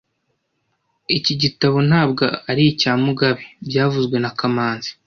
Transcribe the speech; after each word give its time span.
Iki 1.17 1.33
gitabo 1.41 1.77
ntabwo 1.89 2.23
ari 2.49 2.63
icya 2.71 2.91
Mugabe 3.05 3.41
byavuzwe 3.67 4.15
na 4.23 4.31
kamanzi 4.39 4.89